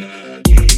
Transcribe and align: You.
You. 0.00 0.69